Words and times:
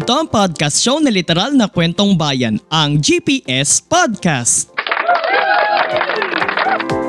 Ito 0.00 0.16
ang 0.16 0.32
podcast 0.32 0.80
show 0.80 0.96
na 0.96 1.12
literal 1.12 1.52
na 1.52 1.68
kwentong 1.68 2.16
bayan, 2.16 2.56
ang 2.72 2.96
GPS 2.96 3.84
Podcast. 3.84 4.72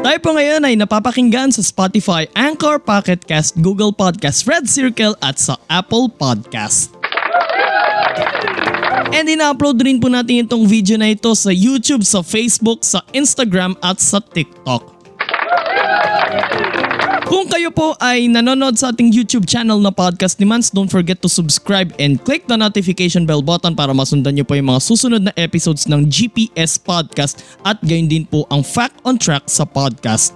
Tayo 0.04 0.20
po 0.20 0.36
ngayon 0.36 0.60
ay 0.68 0.76
napapakinggan 0.76 1.56
sa 1.56 1.64
Spotify, 1.64 2.28
Anchor, 2.36 2.84
Pocket 2.84 3.24
Cast, 3.24 3.56
Google 3.64 3.96
Podcast, 3.96 4.44
Red 4.44 4.68
Circle 4.68 5.16
at 5.24 5.40
sa 5.40 5.56
Apple 5.72 6.12
Podcast. 6.12 6.92
And 9.16 9.24
ina-upload 9.24 9.80
rin 9.88 10.04
po 10.04 10.12
natin 10.12 10.44
itong 10.44 10.68
video 10.68 11.00
na 11.00 11.16
ito 11.16 11.32
sa 11.32 11.48
YouTube, 11.48 12.04
sa 12.04 12.20
Facebook, 12.20 12.84
sa 12.84 13.08
Instagram 13.16 13.80
at 13.80 14.04
sa 14.04 14.20
TikTok. 14.20 14.84
Kung 17.32 17.48
kayo 17.48 17.72
po 17.72 17.96
ay 18.04 18.28
nanonood 18.28 18.76
sa 18.76 18.92
ating 18.92 19.08
YouTube 19.08 19.48
channel 19.48 19.80
na 19.80 19.88
Podcast 19.88 20.36
ni 20.36 20.44
Mans, 20.44 20.68
don't 20.68 20.92
forget 20.92 21.24
to 21.24 21.32
subscribe 21.32 21.96
and 21.96 22.20
click 22.28 22.44
the 22.52 22.60
notification 22.60 23.24
bell 23.24 23.40
button 23.40 23.72
para 23.72 23.96
masundan 23.96 24.36
nyo 24.36 24.44
po 24.44 24.60
yung 24.60 24.68
mga 24.68 24.84
susunod 24.84 25.24
na 25.24 25.32
episodes 25.40 25.88
ng 25.88 26.12
GPS 26.12 26.76
Podcast 26.76 27.40
at 27.64 27.80
gayon 27.88 28.12
din 28.12 28.28
po 28.28 28.44
ang 28.52 28.68
Fact 28.68 29.00
on 29.08 29.16
Track 29.16 29.48
sa 29.48 29.64
podcast. 29.64 30.36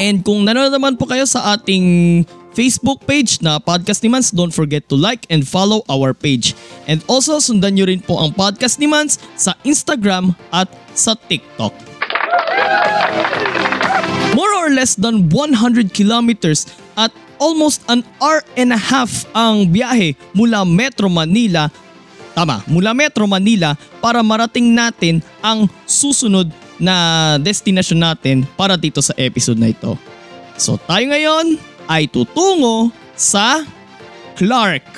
And 0.00 0.24
kung 0.24 0.48
nanonood 0.48 0.72
naman 0.72 0.96
po 0.96 1.04
kayo 1.04 1.28
sa 1.28 1.52
ating 1.52 2.24
Facebook 2.56 3.04
page 3.04 3.44
na 3.44 3.60
Podcast 3.60 4.00
ni 4.00 4.08
Mans, 4.08 4.32
don't 4.32 4.56
forget 4.56 4.88
to 4.88 4.96
like 4.96 5.28
and 5.28 5.44
follow 5.44 5.84
our 5.92 6.16
page. 6.16 6.56
And 6.88 7.04
also 7.04 7.36
sundan 7.36 7.76
nyo 7.76 7.84
rin 7.84 8.00
po 8.00 8.16
ang 8.16 8.32
Podcast 8.32 8.80
ni 8.80 8.88
Mans 8.88 9.20
sa 9.36 9.52
Instagram 9.68 10.32
at 10.56 10.72
sa 10.96 11.12
TikTok. 11.12 11.76
Less 14.80 14.96
than 14.96 15.28
100 15.28 15.92
kilometers 15.92 16.64
at 16.96 17.12
almost 17.36 17.84
an 17.92 18.00
hour 18.16 18.40
and 18.56 18.72
a 18.72 18.80
half 18.80 19.28
ang 19.36 19.68
biyahe 19.68 20.16
mula 20.32 20.64
Metro 20.64 21.04
Manila 21.12 21.68
Tama, 22.32 22.64
mula 22.64 22.96
Metro 22.96 23.28
Manila 23.28 23.76
para 24.00 24.24
marating 24.24 24.72
natin 24.72 25.20
ang 25.44 25.68
susunod 25.84 26.48
na 26.80 27.36
destination 27.36 28.00
natin 28.00 28.48
para 28.56 28.80
dito 28.80 29.04
sa 29.04 29.12
episode 29.20 29.60
na 29.60 29.68
ito. 29.68 30.00
So 30.56 30.80
tayo 30.80 31.04
ngayon 31.12 31.60
ay 31.84 32.08
tutungo 32.08 32.88
sa 33.12 33.60
Clark. 34.40 34.88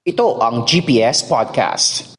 Ito 0.00 0.40
ang 0.40 0.64
GPS 0.64 1.20
Podcast. 1.28 2.16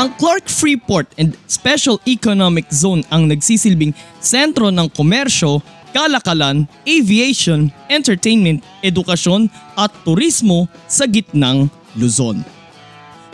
Ang 0.00 0.16
Clark 0.16 0.48
Freeport 0.48 1.12
and 1.20 1.36
Special 1.44 2.00
Economic 2.08 2.64
Zone 2.72 3.04
ang 3.12 3.28
nagsisilbing 3.28 3.92
sentro 4.24 4.72
ng 4.72 4.88
komersyo, 4.96 5.60
kalakalan, 5.92 6.64
aviation, 6.88 7.68
entertainment, 7.92 8.64
edukasyon 8.80 9.52
at 9.76 9.92
turismo 10.08 10.72
sa 10.88 11.04
gitnang 11.04 11.68
Luzon. 12.00 12.59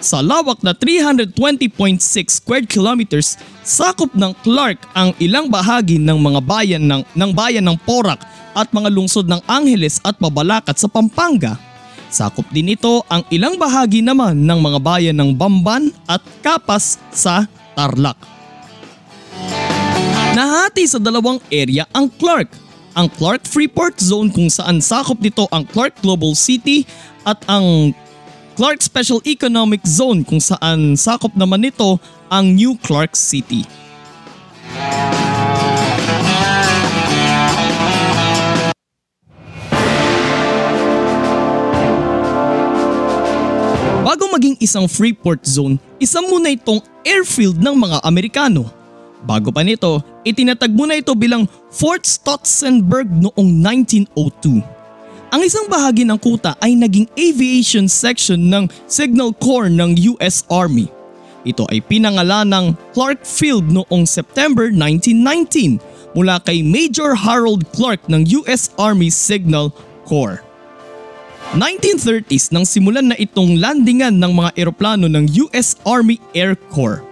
Sa 0.06 0.22
lawak 0.22 0.62
na 0.62 0.70
320.6 0.70 1.98
square 2.30 2.62
kilometers, 2.62 3.34
sakop 3.66 4.14
ng 4.14 4.38
Clark 4.46 4.78
ang 4.94 5.10
ilang 5.18 5.50
bahagi 5.50 5.98
ng 5.98 6.14
mga 6.14 6.40
bayan 6.46 6.86
ng, 6.86 7.02
ng 7.02 7.30
bayan 7.34 7.66
ng 7.66 7.74
Porac 7.82 8.22
at 8.54 8.70
mga 8.70 8.86
lungsod 8.86 9.26
ng 9.26 9.42
Angeles 9.50 9.98
at 10.06 10.14
Mabalacat 10.22 10.78
sa 10.78 10.86
Pampanga. 10.86 11.58
Sakop 12.06 12.46
din 12.54 12.78
ito 12.78 13.02
ang 13.10 13.26
ilang 13.34 13.58
bahagi 13.58 13.98
naman 13.98 14.46
ng 14.46 14.58
mga 14.62 14.78
bayan 14.78 15.16
ng 15.18 15.34
Bamban 15.34 15.90
at 16.06 16.22
Kapas 16.38 17.02
sa 17.10 17.50
Tarlac. 17.74 18.14
Nahati 20.38 20.86
sa 20.86 21.02
dalawang 21.02 21.42
area 21.50 21.82
ang 21.90 22.06
Clark. 22.14 22.54
Ang 22.94 23.10
Clark 23.10 23.42
Freeport 23.42 23.98
Zone 23.98 24.30
kung 24.30 24.46
saan 24.54 24.78
sakop 24.78 25.18
nito 25.18 25.50
ang 25.50 25.66
Clark 25.66 25.98
Global 25.98 26.38
City 26.38 26.86
at 27.26 27.42
ang 27.50 27.90
Clark 28.56 28.80
Special 28.80 29.20
Economic 29.28 29.84
Zone 29.84 30.24
kung 30.24 30.40
saan 30.40 30.96
sakop 30.96 31.36
naman 31.36 31.60
nito 31.60 32.00
ang 32.32 32.56
New 32.56 32.72
Clark 32.80 33.12
City. 33.12 33.68
Bago 44.00 44.24
maging 44.32 44.56
isang 44.64 44.88
Freeport 44.88 45.44
Zone, 45.44 45.76
isa 46.00 46.24
muna 46.24 46.48
itong 46.48 46.80
airfield 47.04 47.60
ng 47.60 47.76
mga 47.76 48.00
Amerikano. 48.08 48.64
Bago 49.28 49.52
pa 49.52 49.60
nito, 49.60 50.00
itinatag 50.24 50.72
muna 50.72 50.96
ito 50.96 51.12
bilang 51.12 51.44
Fort 51.68 52.08
Stotzenberg 52.08 53.12
noong 53.20 53.52
1902. 54.16 54.75
Ang 55.34 55.42
isang 55.42 55.66
bahagi 55.66 56.06
ng 56.06 56.19
kuta 56.22 56.54
ay 56.62 56.78
naging 56.78 57.10
aviation 57.19 57.91
section 57.91 58.47
ng 58.47 58.70
Signal 58.87 59.34
Corps 59.42 59.66
ng 59.66 59.98
US 60.14 60.47
Army. 60.47 60.87
Ito 61.42 61.66
ay 61.70 61.82
pinangalan 61.82 62.47
ng 62.50 62.66
Clark 62.94 63.26
Field 63.26 63.66
noong 63.66 64.06
September 64.06 64.70
1919 64.70 65.78
mula 66.15 66.42
kay 66.42 66.62
Major 66.62 67.15
Harold 67.15 67.66
Clark 67.75 68.03
ng 68.10 68.26
US 68.42 68.70
Army 68.78 69.10
Signal 69.10 69.75
Corps. 70.06 70.42
1930s 71.54 72.50
nang 72.50 72.66
simulan 72.66 73.15
na 73.15 73.16
itong 73.19 73.62
landingan 73.62 74.19
ng 74.19 74.34
mga 74.34 74.50
eroplano 74.59 75.06
ng 75.06 75.31
US 75.47 75.78
Army 75.86 76.19
Air 76.34 76.59
Corps. 76.75 77.05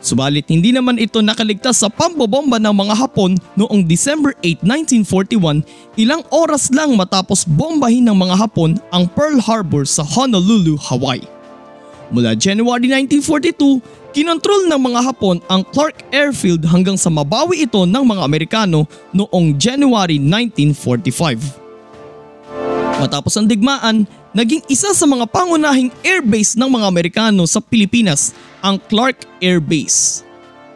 Subalit 0.00 0.48
hindi 0.48 0.72
naman 0.72 0.96
ito 0.96 1.20
nakaligtas 1.20 1.84
sa 1.84 1.92
pambobomba 1.92 2.56
ng 2.56 2.72
mga 2.72 3.04
Hapon 3.04 3.36
noong 3.52 3.84
December 3.84 4.32
8, 4.40 4.64
1941 5.04 5.60
ilang 6.00 6.24
oras 6.32 6.72
lang 6.72 6.96
matapos 6.96 7.44
bombahin 7.44 8.08
ng 8.08 8.16
mga 8.16 8.40
Hapon 8.40 8.80
ang 8.96 9.04
Pearl 9.12 9.36
Harbor 9.36 9.84
sa 9.84 10.00
Honolulu, 10.00 10.80
Hawaii. 10.80 11.20
Mula 12.10 12.34
January 12.34 12.88
1942, 13.06 14.16
kinontrol 14.16 14.66
ng 14.66 14.80
mga 14.80 15.00
Hapon 15.04 15.38
ang 15.46 15.62
Clark 15.68 16.02
Airfield 16.10 16.64
hanggang 16.66 16.96
sa 16.98 17.12
mabawi 17.12 17.68
ito 17.68 17.84
ng 17.86 18.02
mga 18.02 18.24
Amerikano 18.24 18.88
noong 19.12 19.54
January 19.60 20.18
1945. 20.18 21.60
Matapos 23.00 23.32
ang 23.38 23.46
digmaan, 23.48 24.04
naging 24.30 24.62
isa 24.70 24.94
sa 24.94 25.06
mga 25.06 25.26
pangunahing 25.26 25.90
airbase 26.06 26.54
ng 26.54 26.70
mga 26.70 26.86
Amerikano 26.86 27.42
sa 27.50 27.58
Pilipinas 27.58 28.30
ang 28.62 28.78
Clark 28.78 29.26
Air 29.42 29.58
Base. 29.58 30.22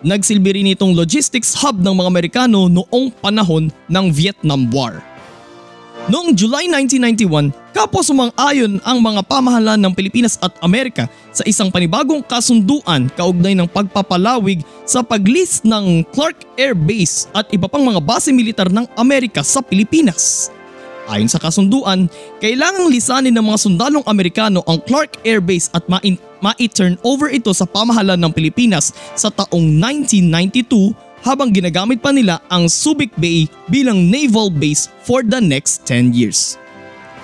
Nagsilbi 0.05 0.61
rin 0.61 0.73
itong 0.77 0.93
logistics 0.93 1.57
hub 1.57 1.81
ng 1.81 1.95
mga 1.97 2.11
Amerikano 2.11 2.69
noong 2.69 3.09
panahon 3.25 3.73
ng 3.89 4.07
Vietnam 4.13 4.69
War. 4.69 5.01
Noong 6.05 6.37
July 6.37 6.69
1991, 6.69 7.49
kapos 7.73 8.13
sumang-ayon 8.13 8.77
ang 8.85 9.01
mga 9.01 9.25
pamahalaan 9.25 9.81
ng 9.81 9.97
Pilipinas 9.97 10.37
at 10.45 10.53
Amerika 10.61 11.09
sa 11.33 11.41
isang 11.49 11.73
panibagong 11.73 12.21
kasunduan 12.21 13.09
kaugnay 13.17 13.57
ng 13.57 13.65
pagpapalawig 13.65 14.61
sa 14.85 15.01
pag-list 15.01 15.65
ng 15.65 16.05
Clark 16.13 16.45
Air 16.61 16.77
Base 16.77 17.25
at 17.33 17.49
iba 17.57 17.65
pang 17.73 17.81
mga 17.81 18.05
base 18.05 18.29
militar 18.37 18.69
ng 18.69 18.85
Amerika 19.01 19.41
sa 19.41 19.65
Pilipinas. 19.65 20.54
Ayon 21.05 21.29
sa 21.29 21.37
kasunduan, 21.37 22.09
kailangang 22.41 22.89
lisanin 22.89 23.37
ng 23.37 23.45
mga 23.45 23.59
sundalong 23.61 24.05
Amerikano 24.09 24.65
ang 24.65 24.81
Clark 24.89 25.21
Air 25.21 25.45
Base 25.45 25.69
at 25.77 25.85
ma-turn 25.85 26.97
over 27.05 27.29
ito 27.29 27.53
sa 27.53 27.69
pamahalaan 27.69 28.25
ng 28.25 28.33
Pilipinas 28.33 28.97
sa 29.13 29.29
taong 29.29 29.69
1992 30.01 30.97
habang 31.21 31.53
ginagamit 31.53 32.01
pa 32.01 32.09
nila 32.09 32.41
ang 32.49 32.69
Subic 32.73 33.13
Bay 33.21 33.49
bilang 33.69 34.09
naval 34.09 34.49
base 34.49 34.89
for 35.05 35.21
the 35.21 35.41
next 35.41 35.85
10 35.89 36.17
years. 36.17 36.57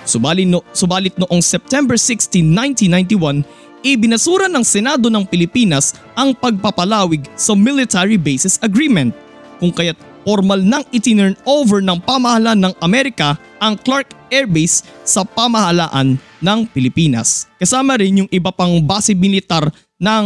Subalit, 0.05 0.49
no, 0.49 0.65
subalit 0.73 1.13
noong 1.17 1.41
September 1.41 1.97
16, 1.97 2.41
1991, 2.89 3.45
ibinasura 3.81 4.49
ng 4.49 4.65
Senado 4.65 5.09
ng 5.09 5.25
Pilipinas 5.25 5.97
ang 6.17 6.33
pagpapalawig 6.37 7.25
sa 7.33 7.57
Military 7.57 8.17
Bases 8.17 8.61
Agreement 8.61 9.13
kung 9.61 9.69
kaya't 9.69 9.97
formal 10.23 10.61
nang 10.61 10.85
itinurn 10.93 11.37
over 11.45 11.81
ng 11.81 11.99
pamahalaan 12.01 12.59
ng 12.69 12.73
Amerika 12.81 13.37
ang 13.61 13.77
Clark 13.77 14.13
Air 14.33 14.47
Base 14.49 14.85
sa 15.05 15.21
pamahalaan 15.27 16.17
ng 16.41 16.59
Pilipinas. 16.71 17.45
Kasama 17.61 17.99
rin 17.99 18.25
yung 18.25 18.29
iba 18.31 18.49
pang 18.49 18.81
base 18.81 19.13
militar 19.13 19.69
ng 20.01 20.25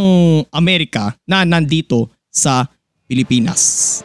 Amerika 0.54 1.12
na 1.28 1.44
nandito 1.44 2.08
sa 2.32 2.64
Pilipinas. 3.04 4.00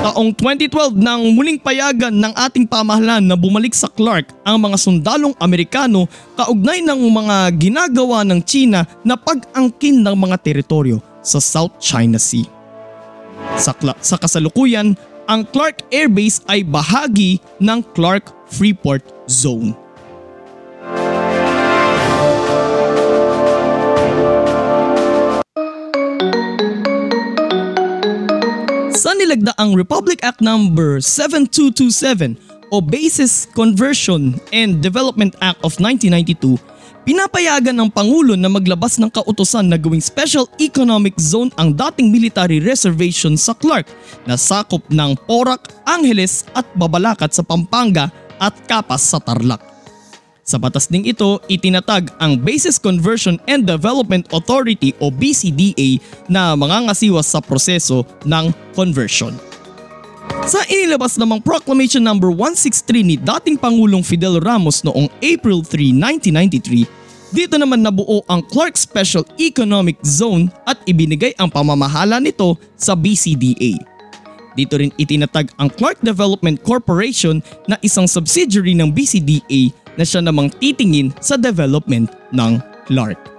Taong 0.00 0.32
2012 0.32 0.96
nang 0.96 1.20
muling 1.36 1.60
payagan 1.60 2.08
ng 2.08 2.32
ating 2.32 2.64
pamahalaan 2.64 3.20
na 3.20 3.36
bumalik 3.36 3.76
sa 3.76 3.84
Clark 3.84 4.32
ang 4.48 4.56
mga 4.56 4.80
sundalong 4.80 5.36
Amerikano 5.36 6.08
kaugnay 6.40 6.80
ng 6.80 7.04
mga 7.04 7.36
ginagawa 7.60 8.24
ng 8.24 8.40
China 8.40 8.80
na 9.04 9.12
pag-angkin 9.12 10.00
ng 10.00 10.16
mga 10.16 10.40
teritoryo 10.40 11.04
sa 11.20 11.36
South 11.36 11.76
China 11.76 12.16
Sea. 12.16 12.59
Sa, 13.60 13.76
sa 14.00 14.16
kasalukuyan, 14.16 14.96
ang 15.28 15.44
Clark 15.52 15.84
Air 15.92 16.08
Base 16.08 16.40
ay 16.48 16.64
bahagi 16.64 17.36
ng 17.60 17.84
Clark 17.92 18.32
Freeport 18.48 19.04
Zone. 19.28 19.76
Sa 28.96 29.12
nilagdaang 29.12 29.76
Republic 29.76 30.24
Act 30.24 30.40
No. 30.40 30.56
7227 30.56 32.49
o 32.70 32.78
Basis 32.78 33.50
Conversion 33.52 34.38
and 34.54 34.78
Development 34.80 35.34
Act 35.42 35.60
of 35.66 35.76
1992, 35.82 36.56
pinapayagan 37.02 37.74
ng 37.74 37.90
Pangulo 37.90 38.38
na 38.38 38.46
maglabas 38.46 38.96
ng 38.96 39.10
kautosan 39.10 39.68
na 39.68 39.76
gawing 39.76 40.02
Special 40.02 40.46
Economic 40.62 41.18
Zone 41.18 41.50
ang 41.58 41.74
dating 41.74 42.14
military 42.14 42.62
reservation 42.62 43.34
sa 43.34 43.52
Clark 43.52 43.90
na 44.24 44.38
sakop 44.38 44.82
ng 44.88 45.18
Porac, 45.26 45.70
Angeles 45.84 46.46
at 46.54 46.64
Babalacat 46.78 47.34
sa 47.34 47.42
Pampanga 47.42 48.08
at 48.38 48.54
Kapas 48.64 49.02
sa 49.02 49.18
Tarlac. 49.18 49.60
Sa 50.50 50.58
batas 50.58 50.90
ding 50.90 51.06
ito, 51.06 51.38
itinatag 51.46 52.10
ang 52.18 52.34
Basis 52.34 52.74
Conversion 52.74 53.38
and 53.46 53.70
Development 53.70 54.26
Authority 54.34 54.90
o 54.98 55.06
BCDA 55.06 56.02
na 56.26 56.58
mangangasiwas 56.58 57.30
sa 57.30 57.38
proseso 57.38 58.02
ng 58.26 58.50
conversion. 58.74 59.49
Sa 60.50 60.62
inilabas 60.66 61.14
namang 61.14 61.42
Proclamation 61.42 62.02
No. 62.02 62.14
163 62.18 63.06
ni 63.06 63.16
dating 63.18 63.54
Pangulong 63.58 64.02
Fidel 64.02 64.42
Ramos 64.42 64.82
noong 64.82 65.06
April 65.22 65.62
3, 65.62 65.94
1993, 65.94 66.86
dito 67.30 67.54
naman 67.54 67.86
nabuo 67.86 68.26
ang 68.26 68.42
Clark 68.42 68.74
Special 68.74 69.22
Economic 69.38 69.98
Zone 70.02 70.50
at 70.66 70.82
ibinigay 70.90 71.30
ang 71.38 71.46
pamamahala 71.46 72.18
nito 72.18 72.58
sa 72.74 72.98
BCDA. 72.98 73.78
Dito 74.58 74.74
rin 74.74 74.90
itinatag 74.98 75.54
ang 75.62 75.70
Clark 75.70 76.02
Development 76.02 76.58
Corporation 76.58 77.38
na 77.70 77.78
isang 77.86 78.10
subsidiary 78.10 78.74
ng 78.74 78.90
BCDA 78.90 79.70
na 79.94 80.02
siya 80.02 80.18
namang 80.18 80.50
titingin 80.58 81.14
sa 81.22 81.38
development 81.38 82.10
ng 82.34 82.58
Clark. 82.90 83.30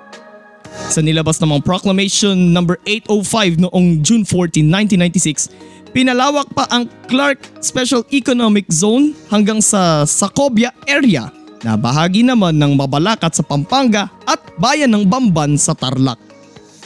Sa 0.87 1.03
nilabas 1.03 1.39
namang 1.43 1.59
Proclamation 1.59 2.55
No. 2.55 2.63
805 2.63 3.59
noong 3.67 3.99
June 3.99 4.23
14, 4.23 4.63
1996, 4.63 5.51
pinalawak 5.91 6.47
pa 6.55 6.67
ang 6.71 6.87
Clark 7.07 7.63
Special 7.63 8.07
Economic 8.15 8.67
Zone 8.71 9.11
hanggang 9.27 9.59
sa 9.59 10.07
Sacobia 10.07 10.71
area 10.87 11.29
na 11.61 11.77
bahagi 11.77 12.25
naman 12.25 12.57
ng 12.57 12.73
Mabalacat 12.73 13.37
sa 13.37 13.45
Pampanga 13.45 14.09
at 14.25 14.41
bayan 14.57 14.89
ng 14.91 15.05
Bamban 15.05 15.59
sa 15.59 15.77
Tarlac. 15.77 16.17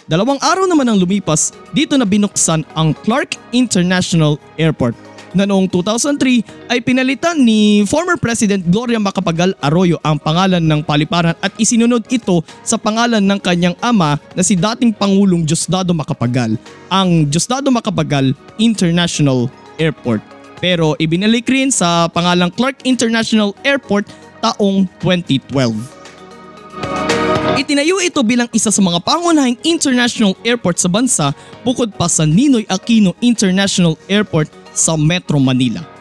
Dalawang 0.05 0.37
araw 0.37 0.69
naman 0.69 0.85
ang 0.85 1.01
lumipas, 1.01 1.49
dito 1.73 1.97
na 1.97 2.05
binuksan 2.05 2.61
ang 2.77 2.93
Clark 3.01 3.39
International 3.55 4.37
Airport 4.59 4.93
na 5.35 5.43
noong 5.43 5.67
2003 5.67 6.71
ay 6.71 6.79
pinalitan 6.79 7.35
ni 7.35 7.83
former 7.83 8.15
President 8.15 8.63
Gloria 8.63 8.97
Macapagal 8.97 9.53
Arroyo 9.59 9.99
ang 10.01 10.15
pangalan 10.15 10.63
ng 10.63 10.81
paliparan 10.81 11.35
at 11.43 11.51
isinunod 11.59 12.07
ito 12.07 12.41
sa 12.63 12.79
pangalan 12.79 13.21
ng 13.21 13.39
kanyang 13.43 13.75
ama 13.83 14.15
na 14.33 14.41
si 14.41 14.55
dating 14.55 14.95
Pangulong 14.95 15.43
Diosdado 15.43 15.91
Macapagal, 15.91 16.55
ang 16.87 17.27
Diosdado 17.27 17.67
Macapagal 17.69 18.31
International 18.55 19.51
Airport. 19.75 20.23
Pero 20.63 20.95
ibinalik 20.97 21.45
rin 21.51 21.67
sa 21.69 22.07
pangalang 22.07 22.49
Clark 22.49 22.87
International 22.87 23.51
Airport 23.67 24.07
taong 24.39 24.87
2012. 25.03 25.95
Itinayo 27.55 28.03
ito 28.03 28.19
bilang 28.19 28.51
isa 28.51 28.67
sa 28.67 28.83
mga 28.83 28.99
pangunahing 28.99 29.55
international 29.63 30.35
airport 30.43 30.75
sa 30.75 30.91
bansa 30.91 31.31
bukod 31.63 31.87
pa 31.95 32.11
sa 32.11 32.27
Ninoy 32.27 32.67
Aquino 32.67 33.15
International 33.23 33.95
Airport 34.11 34.51
sa 34.75 34.99
Metro 34.99 35.39
Manila. 35.39 35.95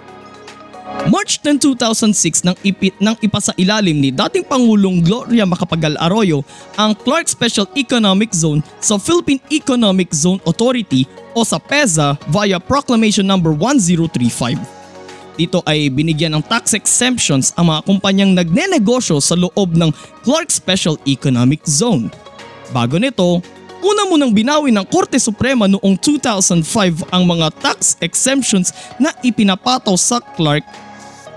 March 1.09 1.41
10, 1.43 1.61
2006 1.61 2.45
nang 2.49 2.57
ipit 2.65 2.97
nang 2.97 3.17
ipasailalim 3.21 3.99
ni 3.99 4.09
dating 4.09 4.45
Pangulong 4.45 5.05
Gloria 5.05 5.45
Macapagal 5.45 6.01
Arroyo 6.01 6.41
ang 6.81 6.97
Clark 6.97 7.29
Special 7.29 7.69
Economic 7.77 8.33
Zone 8.33 8.65
sa 8.81 8.97
Philippine 8.97 9.41
Economic 9.53 10.13
Zone 10.17 10.41
Authority 10.49 11.05
o 11.37 11.45
sa 11.45 11.61
PEZA 11.61 12.17
via 12.31 12.57
Proclamation 12.57 13.27
No. 13.27 13.37
1035. 13.37 14.85
Dito 15.35 15.61
ay 15.67 15.91
binigyan 15.91 16.39
ng 16.39 16.45
tax 16.47 16.79
exemptions 16.79 17.51
ang 17.59 17.75
mga 17.75 17.81
kumpanyang 17.85 18.33
nagnenegosyo 18.33 19.19
sa 19.19 19.35
loob 19.35 19.75
ng 19.75 19.91
Clark 20.23 20.49
Special 20.49 20.95
Economic 21.11 21.67
Zone. 21.67 22.07
Bago 22.71 22.97
nito, 23.03 23.43
una 23.85 24.09
munang 24.09 24.33
binawi 24.33 24.73
ng 24.73 24.89
Korte 24.89 25.21
Suprema 25.21 25.69
noong 25.69 26.01
2005 26.01 27.13
ang 27.13 27.23
mga 27.29 27.53
tax 27.61 28.01
exemptions 28.01 28.73
na 28.97 29.13
ipinapataw 29.21 29.93
sa 30.01 30.25
Clark 30.35 30.65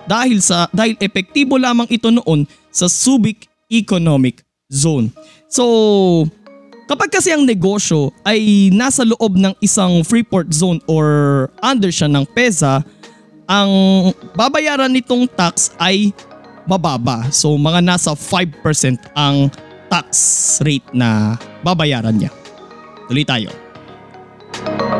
dahil 0.08 0.40
sa 0.40 0.72
dahil 0.72 0.96
epektibo 1.04 1.60
lamang 1.60 1.86
ito 1.92 2.08
noon 2.08 2.48
sa 2.72 2.88
Subic 2.88 3.52
Economic 3.68 4.48
Zone. 4.72 5.12
So, 5.52 6.24
kapag 6.88 7.12
kasi 7.12 7.36
ang 7.36 7.44
negosyo 7.44 8.16
ay 8.24 8.72
nasa 8.72 9.04
loob 9.04 9.36
ng 9.36 9.52
isang 9.60 10.08
Freeport 10.08 10.48
Zone 10.56 10.80
or 10.88 11.06
under 11.60 11.92
siya 11.92 12.08
ng 12.08 12.24
PEZA, 12.32 12.80
ang 13.48 13.72
babayaran 14.36 14.92
nitong 14.92 15.28
tax 15.36 15.76
ay 15.80 16.16
mababa. 16.68 17.28
So 17.32 17.56
mga 17.56 17.80
nasa 17.84 18.12
5% 18.16 18.60
ang 19.16 19.48
tax 19.88 20.60
rate 20.64 20.88
na 20.92 21.40
babayaran 21.68 22.16
niya. 22.16 22.32
Tuloy 23.12 23.28
tayo. 23.28 23.52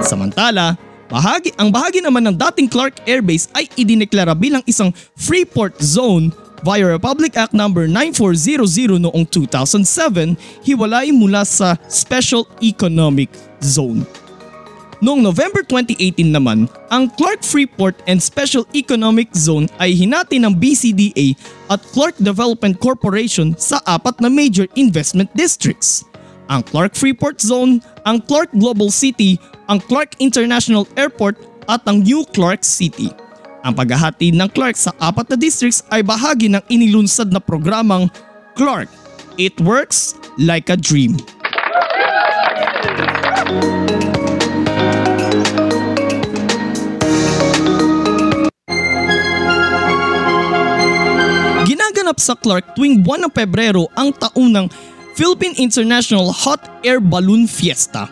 Samantala, 0.04 0.76
bahagi, 1.08 1.56
ang 1.56 1.72
bahagi 1.72 2.04
naman 2.04 2.28
ng 2.28 2.36
dating 2.36 2.68
Clark 2.68 3.00
Air 3.08 3.24
Base 3.24 3.48
ay 3.56 3.72
idineklara 3.80 4.36
bilang 4.36 4.64
isang 4.68 4.92
Freeport 5.16 5.80
Zone 5.80 6.36
via 6.66 6.84
Republic 6.84 7.38
Act 7.40 7.54
No. 7.56 7.70
9400 7.70 9.00
noong 9.00 9.26
2007, 9.30 10.36
hiwalay 10.66 11.14
mula 11.14 11.48
sa 11.48 11.80
Special 11.88 12.44
Economic 12.60 13.32
Zone. 13.64 14.04
Noong 14.98 15.22
November 15.22 15.62
2018 15.62 16.34
naman, 16.34 16.66
ang 16.90 17.06
Clark 17.14 17.46
Freeport 17.46 18.02
and 18.10 18.18
Special 18.18 18.66
Economic 18.74 19.30
Zone 19.38 19.70
ay 19.78 19.94
hinati 19.94 20.42
ng 20.42 20.58
BCDA 20.58 21.38
at 21.70 21.78
Clark 21.94 22.18
Development 22.18 22.74
Corporation 22.82 23.54
sa 23.62 23.78
apat 23.86 24.18
na 24.18 24.26
major 24.26 24.66
investment 24.74 25.30
districts. 25.38 26.02
Ang 26.48 26.64
Clark 26.64 26.96
Freeport 26.96 27.44
Zone, 27.44 27.84
ang 28.08 28.24
Clark 28.24 28.56
Global 28.56 28.88
City, 28.88 29.36
ang 29.68 29.84
Clark 29.84 30.16
International 30.24 30.88
Airport 30.96 31.36
at 31.68 31.84
ang 31.84 32.00
New 32.08 32.24
Clark 32.32 32.64
City. 32.64 33.12
Ang 33.68 33.76
paghahati 33.76 34.32
ng 34.32 34.48
Clark 34.56 34.80
sa 34.80 34.96
apat 34.96 35.28
na 35.28 35.36
districts 35.36 35.84
ay 35.92 36.00
bahagi 36.00 36.48
ng 36.48 36.64
inilunsad 36.72 37.36
na 37.36 37.44
programang 37.44 38.08
Clark. 38.56 38.88
It 39.36 39.60
works 39.60 40.16
like 40.40 40.72
a 40.72 40.80
dream. 40.80 41.20
Ginaganap 51.68 52.24
sa 52.24 52.40
Clark 52.40 52.72
tuwing 52.80 53.04
buwan 53.04 53.28
ng 53.28 53.34
Pebrero 53.36 53.92
ang 54.00 54.16
taunang 54.16 54.72
Philippine 55.18 55.58
International 55.58 56.30
Hot 56.30 56.62
Air 56.86 57.02
Balloon 57.02 57.50
Fiesta. 57.50 58.06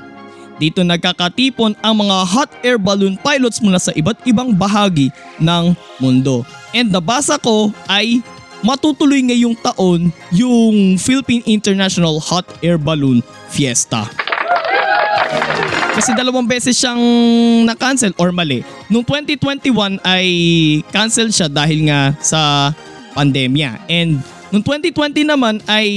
Dito 0.57 0.81
nagkakatipon 0.81 1.77
ang 1.85 2.01
mga 2.01 2.17
hot 2.25 2.49
air 2.65 2.79
balloon 2.81 3.19
pilots 3.19 3.59
mula 3.59 3.77
sa 3.77 3.91
iba't 3.91 4.23
ibang 4.25 4.55
bahagi 4.55 5.13
ng 5.37 5.77
mundo. 6.01 6.41
And 6.73 6.89
nabasa 6.89 7.37
ko 7.37 7.69
ay 7.85 8.25
matutuloy 8.65 9.21
ngayong 9.21 9.53
taon 9.61 10.09
yung 10.33 10.97
Philippine 10.97 11.45
International 11.45 12.17
Hot 12.23 12.47
Air 12.65 12.81
Balloon 12.81 13.21
Fiesta. 13.53 14.09
Kasi 15.93 16.11
dalawang 16.17 16.49
beses 16.49 16.73
siyang 16.73 17.03
na-cancel 17.67 18.15
or 18.17 18.33
mali. 18.33 18.65
Noong 18.89 19.05
2021 19.05 20.01
ay 20.01 20.27
cancel 20.89 21.29
siya 21.29 21.51
dahil 21.51 21.85
nga 21.85 22.15
sa 22.23 22.71
pandemya. 23.13 23.91
And 23.91 24.23
noong 24.53 24.63
2020 24.63 25.25
naman 25.25 25.57
ay 25.65 25.87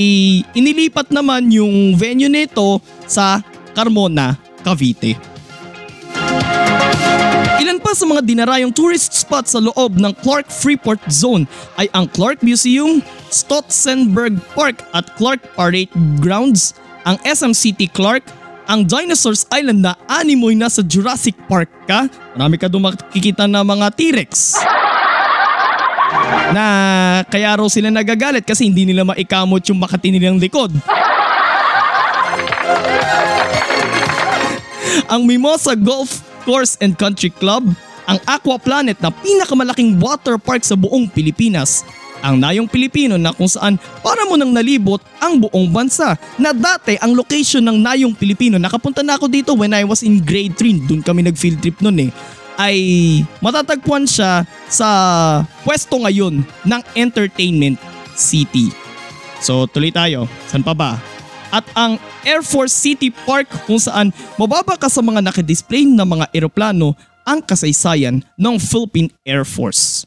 inilipat 0.57 1.13
naman 1.13 1.49
yung 1.53 1.97
venue 1.97 2.31
nito 2.31 2.81
sa 3.05 3.43
Carmona, 3.77 4.37
Cavite. 4.65 5.19
Ilan 7.59 7.83
pa 7.83 7.91
sa 7.91 8.07
mga 8.07 8.23
dinarayong 8.23 8.71
tourist 8.71 9.13
spot 9.13 9.51
sa 9.51 9.59
loob 9.59 9.99
ng 9.99 10.15
Clark 10.23 10.47
Freeport 10.49 11.03
Zone 11.11 11.45
ay 11.75 11.91
ang 11.91 12.07
Clark 12.07 12.41
Museum, 12.41 13.03
Stotzenberg 13.29 14.39
Park 14.55 14.87
at 14.95 15.05
Clark 15.19 15.43
Parade 15.59 15.91
Grounds, 16.23 16.79
ang 17.03 17.19
SM 17.27 17.53
City 17.53 17.91
Clark, 17.91 18.25
ang 18.69 18.85
Dinosaurs 18.85 19.49
Island 19.51 19.81
na 19.81 19.97
animoy 20.07 20.53
na 20.55 20.69
sa 20.69 20.85
Jurassic 20.85 21.35
Park 21.49 21.73
ka. 21.89 22.07
Marami 22.37 22.57
ka 22.61 22.69
doon 22.69 22.93
makikita 22.93 23.49
na 23.49 23.65
mga 23.65 23.91
T-Rex. 23.97 24.61
Na 26.53 26.65
kaya 27.29 27.57
raw 27.57 27.69
sila 27.69 27.93
nagagalit 27.93 28.45
kasi 28.45 28.69
hindi 28.69 28.89
nila 28.89 29.05
maikamot 29.05 29.63
yung 29.69 29.81
makati 29.81 30.09
nilang 30.13 30.41
likod. 30.41 30.73
ang 35.13 35.25
Mimosa 35.25 35.73
Golf 35.77 36.21
Course 36.45 36.77
and 36.81 36.97
Country 36.97 37.33
Club, 37.33 37.69
ang 38.09 38.19
Aqua 38.25 38.57
Planet 38.57 38.97
na 39.01 39.13
pinakamalaking 39.13 40.01
water 40.01 40.41
park 40.41 40.65
sa 40.65 40.77
buong 40.77 41.09
Pilipinas, 41.13 41.85
ang 42.25 42.41
Nayong 42.41 42.67
Pilipino 42.67 43.15
na 43.15 43.31
kung 43.31 43.47
saan 43.47 43.79
para 44.03 44.27
mo 44.27 44.35
nang 44.35 44.51
nalibot 44.51 44.99
ang 45.23 45.39
buong 45.39 45.71
bansa 45.71 46.19
na 46.35 46.51
dati 46.51 46.99
ang 46.99 47.15
location 47.15 47.63
ng 47.63 47.79
Nayong 47.79 48.15
Pilipino. 48.17 48.59
Nakapunta 48.59 49.07
na 49.07 49.15
ako 49.15 49.31
dito 49.31 49.55
when 49.55 49.71
I 49.71 49.87
was 49.87 50.03
in 50.03 50.19
grade 50.25 50.59
3 50.59 50.89
doon 50.91 51.01
kami 51.05 51.23
nag 51.23 51.39
field 51.39 51.63
trip 51.63 51.79
noon 51.79 52.09
eh 52.09 52.13
ay 52.59 52.77
matatagpuan 53.39 54.05
siya 54.05 54.43
sa 54.67 54.89
pwesto 55.63 55.97
ngayon 56.03 56.43
ng 56.43 56.83
Entertainment 56.99 57.79
City. 58.19 58.75
So 59.39 59.71
tuloy 59.71 59.95
tayo, 59.95 60.27
saan 60.51 60.67
pa 60.67 60.75
ba? 60.75 60.99
At 61.49 61.65
ang 61.73 61.97
Air 62.27 62.45
Force 62.45 62.75
City 62.75 63.09
Park 63.09 63.49
kung 63.65 63.81
saan 63.81 64.13
mababa 64.37 64.77
ka 64.77 64.91
sa 64.91 65.01
mga 65.01 65.23
nakadisplay 65.23 65.87
na 65.89 66.05
mga 66.05 66.29
eroplano 66.35 66.93
ang 67.25 67.41
kasaysayan 67.41 68.21
ng 68.37 68.55
Philippine 68.61 69.09
Air 69.25 69.47
Force. 69.47 70.05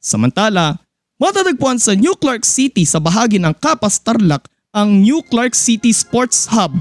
Samantala, 0.00 0.80
Matatagpuan 1.22 1.78
sa 1.78 1.94
New 1.94 2.18
Clark 2.18 2.42
City 2.42 2.82
sa 2.82 2.98
bahagi 2.98 3.38
ng 3.38 3.54
Kapas 3.54 4.02
Tarlac 4.02 4.50
ang 4.74 4.90
New 4.90 5.22
Clark 5.30 5.54
City 5.54 5.94
Sports 5.94 6.50
Hub. 6.50 6.74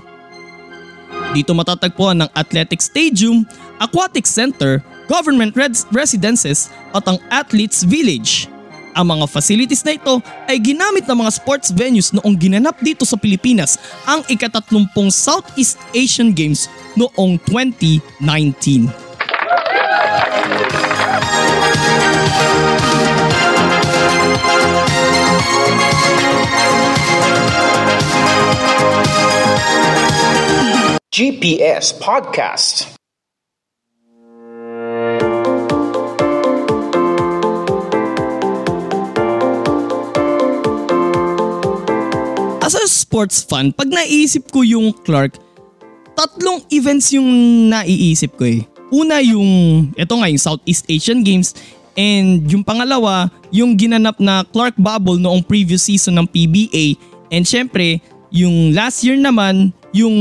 Dito 1.29 1.53
matatagpuan 1.53 2.25
ang 2.25 2.29
Athletic 2.33 2.81
Stadium, 2.81 3.45
Aquatic 3.77 4.25
Center, 4.25 4.81
Government 5.11 5.51
res- 5.59 5.83
Residences 5.91 6.71
at 6.95 7.03
ang 7.03 7.19
Athletes 7.27 7.83
Village. 7.83 8.47
Ang 8.95 9.11
mga 9.11 9.27
facilities 9.27 9.83
na 9.83 9.99
ito 9.99 10.23
ay 10.47 10.55
ginamit 10.63 11.03
ng 11.03 11.19
mga 11.19 11.31
sports 11.35 11.75
venues 11.75 12.15
noong 12.15 12.35
ginanap 12.39 12.79
dito 12.79 13.03
sa 13.03 13.19
Pilipinas 13.19 13.75
ang 14.07 14.23
ikatatlumpong 14.31 15.11
Southeast 15.11 15.75
Asian 15.91 16.31
Games 16.31 16.71
noong 16.95 17.35
2019. 17.43 18.87
GPS 31.11 31.91
Podcast. 31.99 33.00
As 42.61 42.77
a 42.77 42.85
sports 42.85 43.41
fan, 43.41 43.73
pag 43.73 43.89
naisip 43.89 44.53
ko 44.53 44.61
yung 44.61 44.93
Clark, 44.93 45.33
tatlong 46.13 46.61
events 46.69 47.09
yung 47.09 47.25
naiisip 47.73 48.37
ko 48.37 48.45
eh. 48.45 48.61
Una 48.93 49.17
yung, 49.17 49.89
eto 49.97 50.13
nga 50.21 50.29
yung 50.29 50.37
Southeast 50.37 50.85
Asian 50.85 51.25
Games 51.25 51.57
and 51.97 52.45
yung 52.45 52.61
pangalawa, 52.61 53.33
yung 53.49 53.73
ginanap 53.73 54.21
na 54.21 54.45
Clark 54.45 54.77
Bubble 54.77 55.17
noong 55.17 55.41
previous 55.41 55.89
season 55.89 56.21
ng 56.21 56.29
PBA 56.29 57.01
and 57.33 57.49
syempre, 57.49 57.97
yung 58.29 58.77
last 58.77 59.01
year 59.01 59.17
naman, 59.17 59.73
yung 59.89 60.13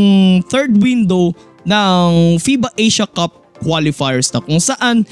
third 0.49 0.73
window 0.80 1.37
ng 1.68 2.40
FIBA 2.40 2.73
Asia 2.73 3.04
Cup 3.04 3.37
qualifiers 3.61 4.32
na 4.32 4.40
kung 4.40 4.56
saan 4.56 5.04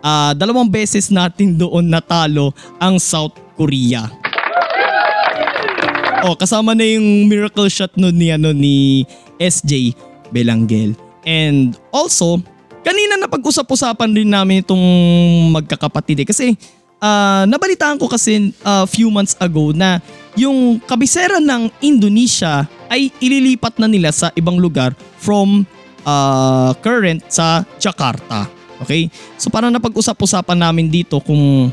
ah, 0.00 0.32
dalawang 0.32 0.72
beses 0.72 1.12
natin 1.12 1.54
doon 1.60 1.92
natalo 1.92 2.56
ang 2.80 2.96
South 2.96 3.36
Korea. 3.60 4.08
Oh, 6.20 6.36
kasama 6.36 6.76
na 6.76 6.84
yung 6.84 7.24
miracle 7.24 7.64
shot 7.72 7.96
nun 7.96 8.12
ni 8.12 8.28
ano 8.28 8.52
ni 8.52 9.08
SJ 9.40 9.96
Belangel. 10.28 10.92
And 11.24 11.76
also, 11.88 12.44
kanina 12.84 13.16
na 13.16 13.24
pag-usap-usapan 13.24 14.12
rin 14.12 14.28
namin 14.28 14.60
itong 14.60 14.84
magkakapatid 15.56 16.24
eh. 16.24 16.26
Kasi 16.28 16.46
ah, 17.00 17.48
nabalitaan 17.48 17.96
ko 17.96 18.04
kasi 18.04 18.52
a 18.60 18.84
few 18.84 19.08
months 19.08 19.32
ago 19.40 19.72
na 19.72 19.96
yung 20.36 20.76
kabisera 20.84 21.40
ng 21.40 21.72
Indonesia 21.80 22.68
ay 22.92 23.08
ililipat 23.16 23.80
na 23.80 23.88
nila 23.88 24.12
sa 24.12 24.28
ibang 24.36 24.60
lugar 24.60 24.92
from 25.16 25.64
ah, 26.04 26.76
current 26.84 27.24
sa 27.32 27.64
Jakarta. 27.80 28.44
Okay? 28.84 29.08
So 29.40 29.48
parang 29.48 29.72
napag-usap-usapan 29.72 30.68
namin 30.68 30.92
dito 30.92 31.16
kung 31.24 31.72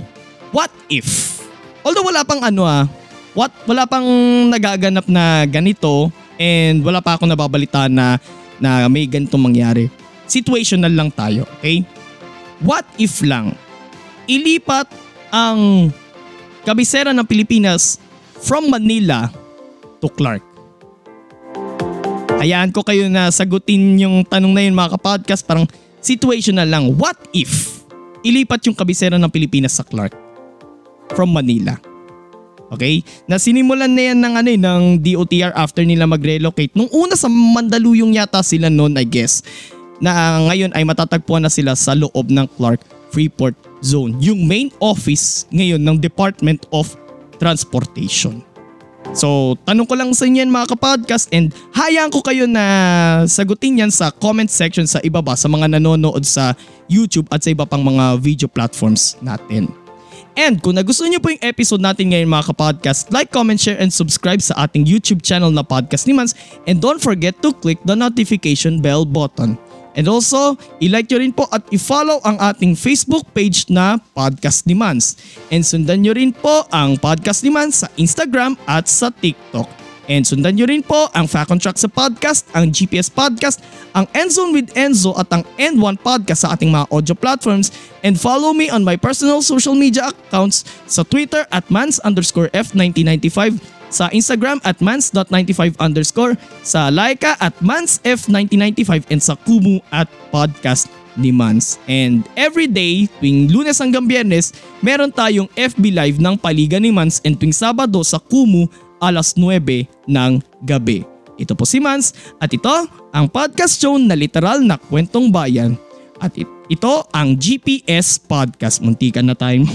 what 0.55 0.71
if? 0.87 1.39
Although 1.83 2.07
wala 2.07 2.23
pang 2.23 2.39
ano 2.43 2.63
ah, 2.63 2.87
what 3.33 3.51
wala 3.65 3.83
pang 3.89 4.07
nagaganap 4.51 5.07
na 5.09 5.43
ganito 5.49 6.13
and 6.37 6.85
wala 6.85 7.01
pa 7.01 7.17
ako 7.17 7.25
nababalitaan 7.25 7.91
na 7.91 8.21
na 8.61 8.85
may 8.89 9.09
ganitong 9.09 9.41
mangyari. 9.41 9.89
Situational 10.27 10.91
lang 10.91 11.09
tayo, 11.13 11.47
okay? 11.57 11.81
What 12.61 12.83
if 12.97 13.21
lang 13.23 13.53
ilipat 14.27 14.91
ang 15.31 15.89
kabisera 16.67 17.15
ng 17.15 17.23
Pilipinas 17.23 18.01
from 18.43 18.67
Manila 18.67 19.31
to 20.03 20.09
Clark? 20.11 20.43
Hayaan 22.37 22.69
ko 22.69 22.85
kayo 22.85 23.09
na 23.09 23.33
sagutin 23.33 23.97
yung 23.97 24.21
tanong 24.21 24.53
na 24.53 24.61
yun 24.61 24.77
mga 24.77 24.99
kapodcast. 24.99 25.41
Parang 25.41 25.65
situational 26.03 26.69
lang. 26.69 26.93
What 26.93 27.17
if 27.33 27.81
ilipat 28.21 28.69
yung 28.69 28.77
kabisera 28.77 29.17
ng 29.17 29.31
Pilipinas 29.33 29.79
sa 29.79 29.85
Clark 29.87 30.13
from 31.17 31.33
Manila? 31.33 31.86
Okay? 32.73 33.03
Na 33.25 33.39
sinimulan 33.39 33.91
na 33.91 34.11
yan 34.11 34.19
ng, 34.19 34.33
ano, 34.35 34.49
eh, 34.51 34.59
ng 34.59 34.81
DOTR 34.99 35.53
after 35.55 35.83
nila 35.87 36.03
mag-relocate. 36.09 36.75
Nung 36.75 36.91
una 36.91 37.15
sa 37.15 37.31
Mandaluyong 37.31 38.15
yata 38.15 38.43
sila 38.43 38.67
noon, 38.67 38.99
I 38.99 39.07
guess, 39.07 39.43
na 39.97 40.41
ngayon 40.51 40.75
ay 40.77 40.83
matatagpuan 40.85 41.41
na 41.41 41.51
sila 41.51 41.73
sa 41.73 41.97
loob 41.97 42.29
ng 42.29 42.45
Clark 42.59 42.83
Freeport 43.09 43.55
Zone. 43.81 44.17
Yung 44.19 44.45
main 44.45 44.69
office 44.83 45.47
ngayon 45.49 45.81
ng 45.81 45.97
Department 45.97 46.67
of 46.75 46.93
Transportation. 47.37 48.43
So, 49.15 49.55
tanong 49.63 49.87
ko 49.87 49.95
lang 49.95 50.11
sa 50.11 50.27
inyo 50.27 50.43
yan 50.43 50.51
mga 50.51 50.75
kapodcast 50.75 51.31
and 51.31 51.55
hayaan 51.71 52.11
ko 52.11 52.19
kayo 52.19 52.43
na 52.43 52.63
sagutin 53.23 53.79
yan 53.79 53.91
sa 53.93 54.11
comment 54.11 54.49
section 54.51 54.83
sa 54.83 54.99
ibaba 54.99 55.37
sa 55.39 55.47
mga 55.47 55.79
nanonood 55.79 56.27
sa 56.27 56.51
YouTube 56.91 57.29
at 57.31 57.39
sa 57.39 57.53
iba 57.55 57.63
pang 57.63 57.79
mga 57.79 58.19
video 58.19 58.51
platforms 58.51 59.15
natin. 59.23 59.71
And 60.37 60.61
kung 60.61 60.77
nagustuhan 60.77 61.09
niyo 61.09 61.17
po 61.17 61.33
yung 61.33 61.41
episode 61.41 61.81
natin 61.81 62.13
ngayon 62.13 62.29
mga 62.29 62.53
kapodcast, 62.53 63.09
like, 63.09 63.33
comment, 63.33 63.57
share, 63.57 63.81
and 63.81 63.89
subscribe 63.89 64.37
sa 64.37 64.69
ating 64.69 64.85
YouTube 64.85 65.25
channel 65.25 65.49
na 65.49 65.65
Podcast 65.65 66.05
ni 66.05 66.13
Mans 66.13 66.37
and 66.69 66.77
don't 66.77 67.01
forget 67.01 67.33
to 67.41 67.49
click 67.57 67.81
the 67.89 67.97
notification 67.97 68.77
bell 68.77 69.01
button. 69.01 69.57
And 69.97 70.05
also, 70.05 70.53
i-like 70.77 71.09
nyo 71.09 71.17
rin 71.17 71.33
po 71.33 71.49
at 71.49 71.65
i-follow 71.73 72.21
ang 72.21 72.37
ating 72.37 72.77
Facebook 72.77 73.25
page 73.33 73.65
na 73.73 73.97
Podcast 74.13 74.69
ni 74.69 74.77
Mans. 74.77 75.17
And 75.49 75.65
sundan 75.65 76.05
nyo 76.05 76.13
rin 76.13 76.37
po 76.37 76.69
ang 76.69 77.01
Podcast 77.01 77.41
ni 77.41 77.49
Mans 77.49 77.81
sa 77.81 77.89
Instagram 77.97 78.53
at 78.69 78.85
sa 78.85 79.09
TikTok. 79.09 79.86
And 80.07 80.23
sundan 80.23 80.55
nyo 80.55 80.65
rin 80.67 80.83
po 80.83 81.11
ang 81.11 81.27
Fact 81.27 81.51
on 81.51 81.59
Track 81.59 81.75
sa 81.75 81.91
podcast, 81.91 82.47
ang 82.55 82.71
GPS 82.71 83.11
podcast, 83.11 83.59
ang 83.91 84.07
Endzone 84.15 84.55
with 84.55 84.71
Enzo 84.73 85.11
at 85.19 85.27
ang 85.35 85.43
End1 85.59 85.99
podcast 85.99 86.47
sa 86.47 86.55
ating 86.55 86.71
mga 86.71 86.87
audio 86.87 87.15
platforms. 87.15 87.75
And 88.07 88.15
follow 88.15 88.55
me 88.55 88.71
on 88.71 88.87
my 88.87 88.95
personal 88.95 89.43
social 89.43 89.75
media 89.75 90.07
accounts 90.07 90.63
sa 90.87 91.03
Twitter 91.03 91.43
at 91.51 91.67
mans 91.67 91.99
underscore 92.07 92.47
F1995, 92.55 93.59
sa 93.91 94.07
Instagram 94.11 94.63
at 94.63 94.79
mans.95 94.79 95.75
underscore, 95.79 96.39
sa 96.63 96.87
Laika 96.87 97.35
at 97.43 97.55
mansf1995 97.59 99.11
and 99.11 99.21
sa 99.23 99.35
Kumu 99.43 99.83
at 99.91 100.07
podcast 100.31 100.87
ni 101.17 101.33
Mans. 101.33 101.81
And 101.89 102.23
every 102.37 102.69
day, 102.69 103.09
tuwing 103.19 103.49
lunes 103.49 103.81
hanggang 103.81 104.05
biyernes, 104.05 104.53
meron 104.85 105.09
tayong 105.09 105.49
FB 105.57 105.89
Live 105.89 106.17
ng 106.21 106.37
Paligan 106.37 106.85
ni 106.85 106.93
Mans 106.93 107.19
and 107.25 107.35
tuwing 107.35 107.55
Sabado 107.55 107.99
sa 108.05 108.21
Kumu 108.21 108.69
alas 108.99 109.35
9 109.35 109.85
ng 110.07 110.31
gabi. 110.63 111.05
Ito 111.37 111.53
po 111.53 111.69
si 111.69 111.77
Mans 111.77 112.13
at 112.41 112.49
ito 112.49 112.71
ang 113.13 113.25
podcast 113.29 113.77
show 113.77 113.93
na 113.95 114.17
literal 114.17 114.61
na 114.65 114.77
kwentong 114.77 115.29
bayan. 115.29 115.77
At 116.17 116.33
it- 116.33 116.49
ito 116.67 117.05
ang 117.13 117.37
GPS 117.37 118.17
Podcast. 118.17 118.81
Muntikan 118.81 119.29
na 119.29 119.37
tayo. 119.37 119.63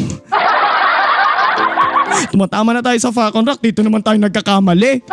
Tumatama 2.35 2.75
na 2.75 2.83
tayo 2.83 2.99
sa 2.99 3.15
Falcon 3.15 3.47
Rock. 3.47 3.63
Dito 3.63 3.81
naman 3.81 4.03
tayo 4.03 4.19
nagkakamali. 4.21 5.07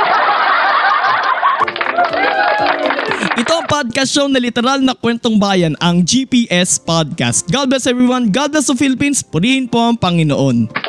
Ito 3.40 3.52
ang 3.56 3.68
podcast 3.72 4.12
show 4.12 4.28
na 4.28 4.36
literal 4.36 4.84
na 4.84 4.92
kwentong 4.92 5.40
bayan, 5.40 5.72
ang 5.80 6.04
GPS 6.04 6.76
Podcast. 6.76 7.48
God 7.48 7.72
bless 7.72 7.88
everyone, 7.88 8.28
God 8.36 8.52
bless 8.52 8.68
the 8.68 8.76
Philippines, 8.76 9.24
purihin 9.24 9.64
po 9.64 9.80
ang 9.80 9.96
Panginoon. 9.96 10.89